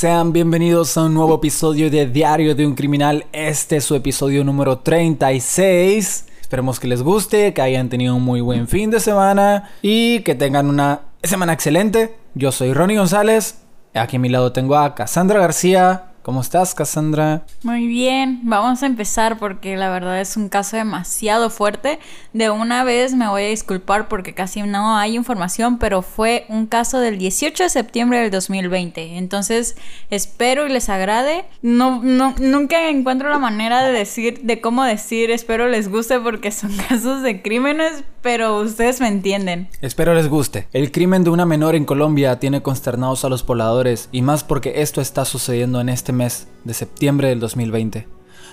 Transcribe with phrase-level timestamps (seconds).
[0.00, 3.26] Sean bienvenidos a un nuevo episodio de Diario de un Criminal.
[3.32, 6.24] Este es su episodio número 36.
[6.40, 10.34] Esperemos que les guste, que hayan tenido un muy buen fin de semana y que
[10.34, 12.16] tengan una semana excelente.
[12.32, 13.58] Yo soy Ronnie González.
[13.92, 16.09] Aquí a mi lado tengo a Cassandra García.
[16.22, 17.44] ¿Cómo estás, Cassandra?
[17.62, 21.98] Muy bien, vamos a empezar porque la verdad es un caso demasiado fuerte.
[22.34, 26.66] De una vez me voy a disculpar porque casi no hay información, pero fue un
[26.66, 29.16] caso del 18 de septiembre del 2020.
[29.16, 29.76] Entonces,
[30.10, 31.46] espero y les agrade.
[31.62, 36.50] No, no, nunca encuentro la manera de decir, de cómo decir, espero les guste porque
[36.50, 39.68] son casos de crímenes, pero ustedes me entienden.
[39.80, 40.68] Espero les guste.
[40.72, 44.82] El crimen de una menor en Colombia tiene consternados a los pobladores y más porque
[44.82, 48.06] esto está sucediendo en este mes de septiembre del 2020.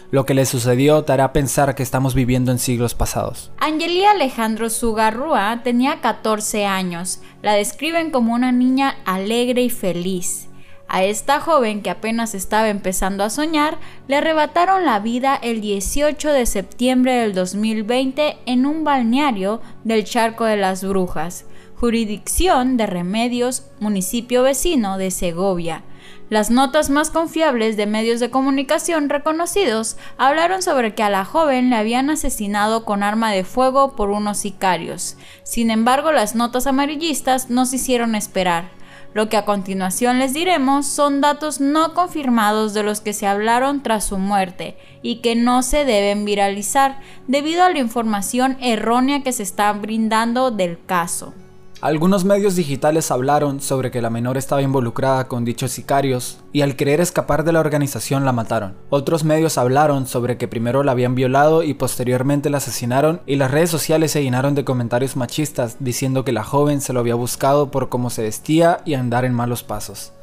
[0.10, 3.52] Lo que le sucedió te hará pensar que estamos viviendo en siglos pasados.
[3.60, 7.20] Angeli Alejandro Sugarrúa tenía 14 años.
[7.42, 10.48] La describen como una niña alegre y feliz.
[10.88, 13.78] A esta joven que apenas estaba empezando a soñar,
[14.08, 20.46] le arrebataron la vida el 18 de septiembre del 2020 en un balneario del Charco
[20.46, 21.44] de las Brujas,
[21.76, 25.84] jurisdicción de Remedios, municipio vecino de Segovia.
[26.30, 31.70] Las notas más confiables de medios de comunicación reconocidos hablaron sobre que a la joven
[31.70, 35.16] le habían asesinado con arma de fuego por unos sicarios.
[35.44, 38.72] Sin embargo, las notas amarillistas no se hicieron esperar.
[39.14, 43.82] Lo que a continuación les diremos son datos no confirmados de los que se hablaron
[43.82, 49.32] tras su muerte y que no se deben viralizar debido a la información errónea que
[49.32, 51.34] se está brindando del caso.
[51.80, 56.76] Algunos medios digitales hablaron sobre que la menor estaba involucrada con dichos sicarios y al
[56.76, 58.74] querer escapar de la organización la mataron.
[58.90, 63.52] Otros medios hablaron sobre que primero la habían violado y posteriormente la asesinaron y las
[63.52, 67.70] redes sociales se llenaron de comentarios machistas diciendo que la joven se lo había buscado
[67.70, 70.14] por cómo se vestía y andar en malos pasos.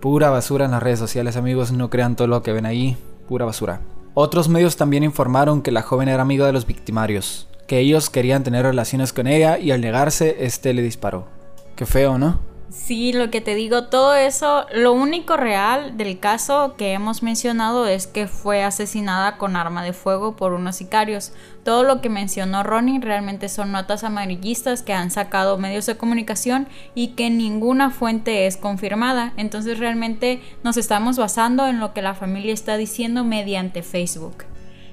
[0.00, 2.96] Pura basura en las redes sociales amigos, no crean todo lo que ven ahí,
[3.28, 3.82] pura basura.
[4.14, 8.42] Otros medios también informaron que la joven era amiga de los victimarios, que ellos querían
[8.42, 11.28] tener relaciones con ella y al negarse, este le disparó.
[11.76, 12.40] Qué feo, ¿no?
[12.70, 17.86] Sí, lo que te digo, todo eso, lo único real del caso que hemos mencionado
[17.86, 21.32] es que fue asesinada con arma de fuego por unos sicarios.
[21.62, 26.68] Todo lo que mencionó Ronnie realmente son notas amarillistas que han sacado medios de comunicación
[26.94, 29.32] y que ninguna fuente es confirmada.
[29.36, 34.44] Entonces realmente nos estamos basando en lo que la familia está diciendo mediante Facebook.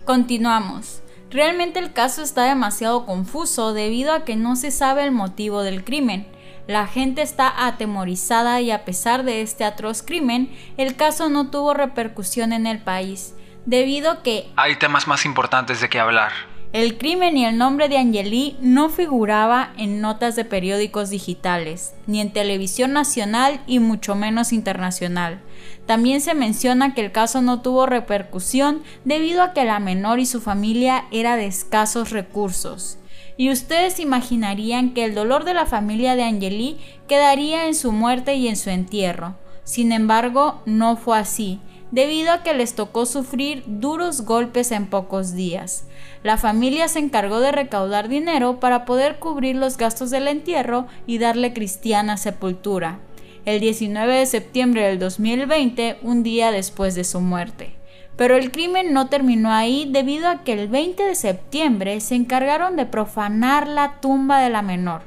[0.06, 1.02] Continuamos.
[1.36, 5.84] Realmente el caso está demasiado confuso debido a que no se sabe el motivo del
[5.84, 6.26] crimen.
[6.66, 11.74] La gente está atemorizada y a pesar de este atroz crimen, el caso no tuvo
[11.74, 13.36] repercusión en el país,
[13.66, 16.55] debido a que hay temas más importantes de qué hablar.
[16.74, 22.20] El crimen y el nombre de Angeli no figuraba en notas de periódicos digitales, ni
[22.20, 25.40] en televisión nacional y mucho menos internacional.
[25.86, 30.26] También se menciona que el caso no tuvo repercusión debido a que la menor y
[30.26, 32.98] su familia era de escasos recursos.
[33.38, 36.78] Y ustedes imaginarían que el dolor de la familia de Angeli
[37.08, 39.36] quedaría en su muerte y en su entierro.
[39.64, 41.60] Sin embargo, no fue así
[41.96, 45.86] debido a que les tocó sufrir duros golpes en pocos días.
[46.24, 51.20] La familia se encargó de recaudar dinero para poder cubrir los gastos del entierro y
[51.20, 53.00] darle cristiana sepultura.
[53.46, 57.78] El 19 de septiembre del 2020, un día después de su muerte.
[58.18, 62.76] Pero el crimen no terminó ahí debido a que el 20 de septiembre se encargaron
[62.76, 65.04] de profanar la tumba de la menor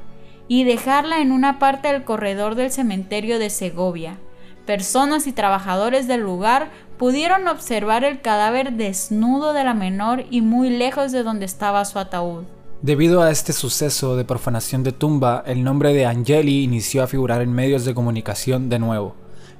[0.47, 4.17] y dejarla en una parte del corredor del cementerio de Segovia
[4.69, 6.69] personas y trabajadores del lugar
[6.99, 11.97] pudieron observar el cadáver desnudo de la menor y muy lejos de donde estaba su
[11.97, 12.43] ataúd.
[12.83, 17.41] Debido a este suceso de profanación de tumba, el nombre de Angeli inició a figurar
[17.41, 19.15] en medios de comunicación de nuevo,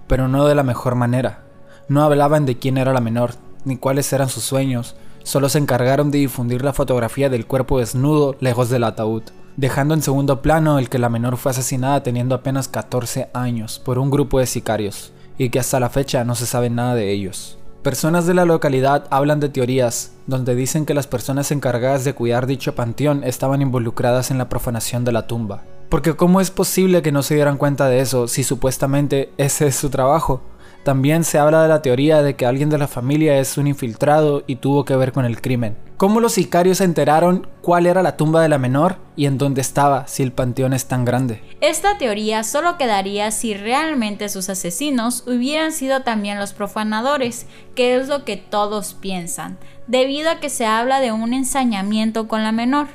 [0.06, 1.41] pero no de la mejor manera.
[1.88, 3.31] No hablaban de quién era la menor,
[3.66, 8.35] ni cuáles eran sus sueños, solo se encargaron de difundir la fotografía del cuerpo desnudo
[8.41, 9.23] lejos del ataúd
[9.59, 14.00] dejando en segundo plano el que la menor fue asesinada teniendo apenas 14 años por
[14.00, 17.58] un grupo de sicarios, y que hasta la fecha no se sabe nada de ellos.
[17.84, 22.47] Personas de la localidad hablan de teorías, donde dicen que las personas encargadas de cuidar
[22.47, 25.64] dicho panteón estaban involucradas en la profanación de la tumba.
[25.90, 29.76] Porque ¿cómo es posible que no se dieran cuenta de eso si supuestamente ese es
[29.76, 30.41] su trabajo?
[30.84, 34.43] También se habla de la teoría de que alguien de la familia es un infiltrado
[34.47, 35.78] y tuvo que ver con el crimen.
[35.97, 39.59] ¿Cómo los sicarios se enteraron cuál era la tumba de la menor y en dónde
[39.59, 41.43] estaba si el panteón es tan grande?
[41.59, 47.46] Esta teoría solo quedaría si realmente sus asesinos hubieran sido también los profanadores,
[47.76, 52.43] que es lo que todos piensan, debido a que se habla de un ensañamiento con
[52.43, 52.87] la menor.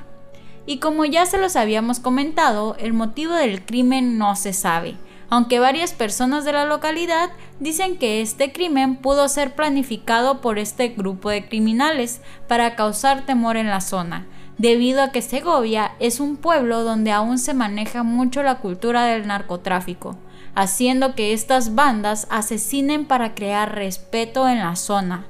[0.64, 4.96] Y como ya se los habíamos comentado, el motivo del crimen no se sabe
[5.34, 7.28] aunque varias personas de la localidad
[7.58, 13.56] dicen que este crimen pudo ser planificado por este grupo de criminales para causar temor
[13.56, 14.28] en la zona,
[14.58, 19.26] debido a que Segovia es un pueblo donde aún se maneja mucho la cultura del
[19.26, 20.16] narcotráfico,
[20.54, 25.26] haciendo que estas bandas asesinen para crear respeto en la zona.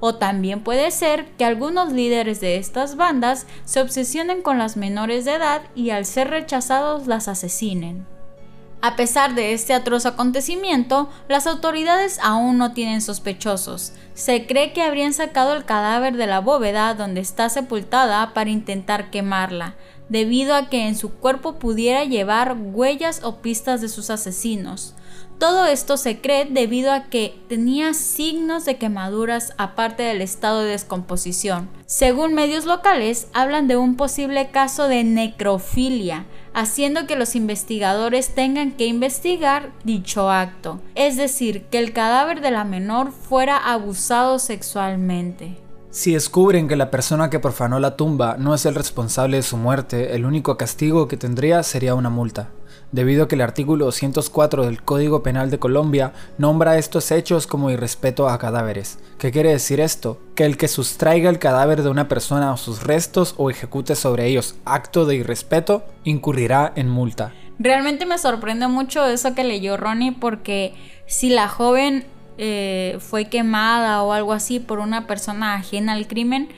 [0.00, 5.24] O también puede ser que algunos líderes de estas bandas se obsesionen con las menores
[5.24, 8.12] de edad y al ser rechazados las asesinen.
[8.86, 13.94] A pesar de este atroz acontecimiento, las autoridades aún no tienen sospechosos.
[14.12, 19.08] Se cree que habrían sacado el cadáver de la bóveda donde está sepultada para intentar
[19.08, 19.74] quemarla,
[20.10, 24.94] debido a que en su cuerpo pudiera llevar huellas o pistas de sus asesinos.
[25.38, 30.70] Todo esto se cree debido a que tenía signos de quemaduras aparte del estado de
[30.72, 31.70] descomposición.
[31.86, 38.72] Según medios locales, hablan de un posible caso de necrofilia, haciendo que los investigadores tengan
[38.72, 45.58] que investigar dicho acto, es decir, que el cadáver de la menor fuera abusado sexualmente.
[45.90, 49.56] Si descubren que la persona que profanó la tumba no es el responsable de su
[49.56, 52.50] muerte, el único castigo que tendría sería una multa
[52.94, 57.72] debido a que el artículo 204 del Código Penal de Colombia nombra estos hechos como
[57.72, 59.00] irrespeto a cadáveres.
[59.18, 60.20] ¿Qué quiere decir esto?
[60.36, 64.26] Que el que sustraiga el cadáver de una persona o sus restos o ejecute sobre
[64.26, 67.32] ellos acto de irrespeto incurrirá en multa.
[67.58, 70.74] Realmente me sorprende mucho eso que leyó Ronnie porque
[71.06, 72.06] si la joven
[72.38, 76.48] eh, fue quemada o algo así por una persona ajena al crimen,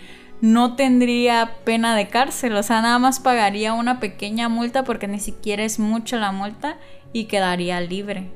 [0.40, 5.18] no tendría pena de cárcel, o sea, nada más pagaría una pequeña multa porque ni
[5.18, 6.76] siquiera es mucho la multa
[7.12, 8.30] y quedaría libre.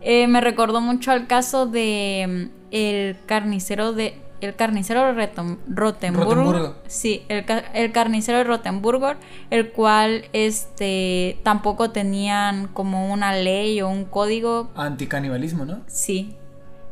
[0.00, 5.30] Eh, me recordó mucho al caso de mm, el carnicero de el carnicero de
[5.68, 6.74] Rotenburgo.
[6.88, 7.44] Sí, el,
[7.74, 9.12] el, carnicero de Rotenburgo,
[9.50, 15.82] el cual este tampoco tenían como una ley o un código anticanibalismo, ¿no?
[15.86, 16.34] Sí,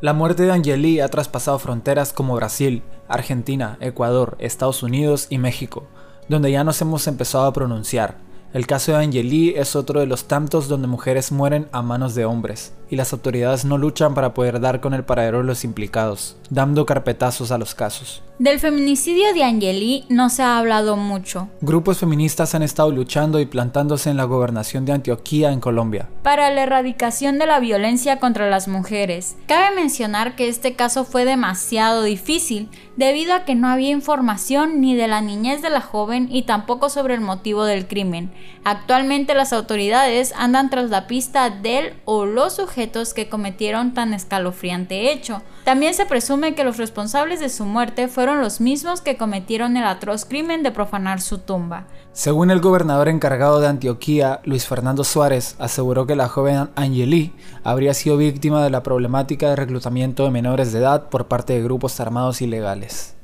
[0.01, 5.85] la muerte de Angeli ha traspasado fronteras como Brasil, Argentina, Ecuador, Estados Unidos y México,
[6.29, 8.17] donde ya nos hemos empezado a pronunciar.
[8.53, 12.25] El caso de Angeli es otro de los tantos donde mujeres mueren a manos de
[12.25, 16.37] hombres, y las autoridades no luchan para poder dar con el paradero de los implicados,
[16.51, 18.25] dando carpetazos a los casos.
[18.41, 21.49] Del feminicidio de Angeli no se ha hablado mucho.
[21.61, 26.09] Grupos feministas han estado luchando y plantándose en la gobernación de Antioquía en Colombia.
[26.23, 29.37] Para la erradicación de la violencia contra las mujeres.
[29.47, 34.97] Cabe mencionar que este caso fue demasiado difícil debido a que no había información ni
[34.97, 38.33] de la niñez de la joven y tampoco sobre el motivo del crimen.
[38.65, 45.13] Actualmente las autoridades andan tras la pista del o los sujetos que cometieron tan escalofriante
[45.13, 45.43] hecho.
[45.65, 49.85] También se presume que los responsables de su muerte fueron los mismos que cometieron el
[49.85, 51.87] atroz crimen de profanar su tumba.
[52.13, 57.33] Según el gobernador encargado de Antioquía, Luis Fernando Suárez, aseguró que la joven Angeli
[57.65, 61.63] habría sido víctima de la problemática de reclutamiento de menores de edad por parte de
[61.63, 63.20] grupos armados ilegales.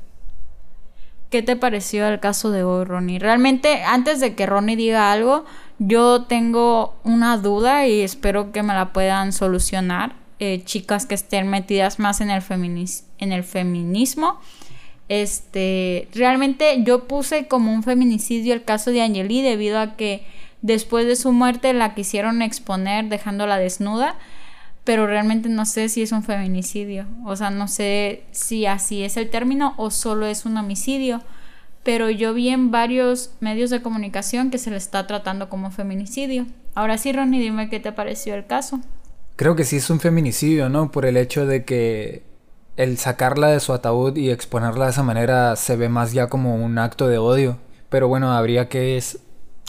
[1.29, 3.19] ¿Qué te pareció el caso de hoy, Ronnie?
[3.19, 5.45] Realmente, antes de que Ronnie diga algo,
[5.79, 10.15] yo tengo una duda y espero que me la puedan solucionar.
[10.39, 12.43] Eh, chicas que estén metidas más en el,
[13.17, 14.39] en el feminismo
[15.09, 20.25] este, realmente yo puse como un feminicidio el caso de Angeli debido a que
[20.61, 24.15] después de su muerte la quisieron exponer dejándola desnuda,
[24.87, 29.17] pero realmente no sé si es un feminicidio, o sea, no sé si así es
[29.17, 31.21] el término o solo es un homicidio,
[31.83, 36.45] pero yo vi en varios medios de comunicación que se le está tratando como feminicidio.
[36.73, 38.79] Ahora sí, Ronnie, dime qué te pareció el caso.
[39.35, 40.89] Creo que sí es un feminicidio, ¿no?
[40.89, 42.23] Por el hecho de que
[42.77, 46.55] el sacarla de su ataúd y exponerla de esa manera se ve más ya como
[46.55, 47.57] un acto de odio.
[47.89, 48.95] Pero bueno, habría que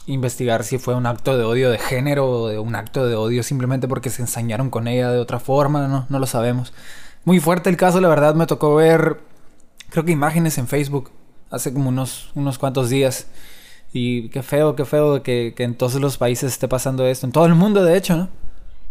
[0.09, 3.43] investigar si fue un acto de odio de género o de un acto de odio
[3.43, 6.73] simplemente porque se ensañaron con ella de otra forma, no, no lo sabemos.
[7.25, 9.21] Muy fuerte el caso, la verdad me tocó ver,
[9.91, 11.11] creo que imágenes en Facebook
[11.50, 13.29] hace como unos, unos cuantos días.
[13.93, 17.33] Y qué feo, qué feo que, que en todos los países esté pasando esto, en
[17.33, 18.29] todo el mundo de hecho, ¿no?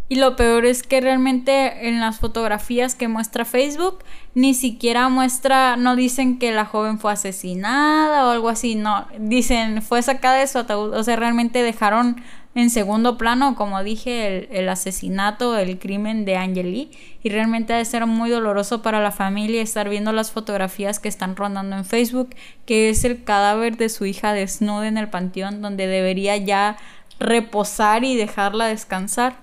[0.10, 4.00] Y lo peor es que realmente en las fotografías que muestra Facebook
[4.36, 9.82] ni siquiera muestra, no dicen que la joven fue asesinada o algo así, no, dicen
[9.82, 12.22] fue sacada de su ataúd, o sea, realmente dejaron
[12.56, 16.90] en segundo plano, como dije, el, asesinato, el crimen de Angeli
[17.22, 21.08] y realmente ha de ser muy doloroso para la familia estar viendo las fotografías que
[21.08, 22.30] están rondando en Facebook,
[22.66, 26.78] que es el cadáver de su hija desnuda en el panteón donde debería ya
[27.20, 29.36] reposar y dejarla descansar.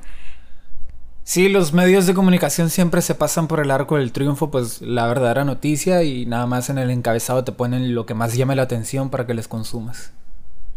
[1.26, 5.07] Sí, los medios de comunicación siempre se pasan por el arco del triunfo, pues la
[5.07, 8.62] verdadera noticia y nada más en el encabezado te ponen lo que más llame la
[8.62, 10.12] atención para que les consumas.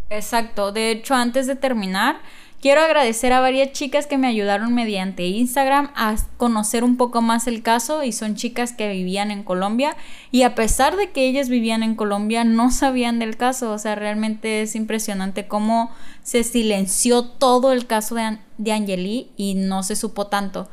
[0.08, 2.22] Exacto, de hecho antes de terminar
[2.60, 7.46] Quiero agradecer a varias chicas que me ayudaron mediante Instagram a conocer un poco más
[7.46, 9.96] el caso y son chicas que vivían en Colombia
[10.32, 13.94] y a pesar de que ellas vivían en Colombia no sabían del caso, o sea,
[13.94, 15.92] realmente es impresionante cómo
[16.24, 20.68] se silenció todo el caso de, de Angeli y no se supo tanto.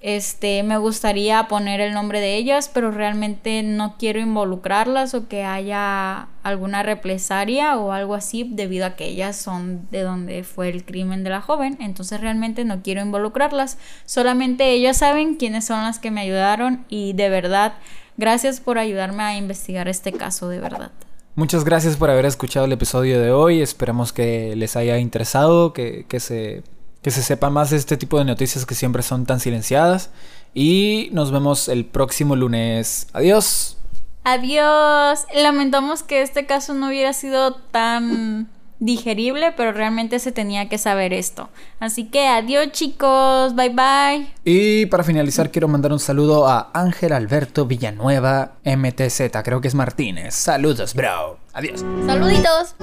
[0.00, 5.42] Este, me gustaría poner el nombre de ellas, pero realmente no quiero involucrarlas o que
[5.42, 10.84] haya alguna represalia o algo así debido a que ellas son de donde fue el
[10.84, 13.76] crimen de la joven, entonces realmente no quiero involucrarlas,
[14.06, 17.74] solamente ellas saben quiénes son las que me ayudaron y de verdad,
[18.16, 20.92] gracias por ayudarme a investigar este caso de verdad.
[21.34, 26.06] Muchas gracias por haber escuchado el episodio de hoy, esperemos que les haya interesado, que,
[26.08, 26.62] que se
[27.02, 30.10] que se sepa más de este tipo de noticias que siempre son tan silenciadas.
[30.54, 33.06] Y nos vemos el próximo lunes.
[33.12, 33.76] Adiós.
[34.24, 35.26] Adiós.
[35.34, 38.48] Lamentamos que este caso no hubiera sido tan
[38.80, 41.48] digerible, pero realmente se tenía que saber esto.
[41.80, 44.28] Así que adiós chicos, bye bye.
[44.44, 49.74] Y para finalizar quiero mandar un saludo a Ángel Alberto Villanueva MTZ, creo que es
[49.74, 50.34] Martínez.
[50.34, 51.38] Saludos, bro.
[51.52, 51.84] Adiós.
[52.06, 52.76] Saluditos.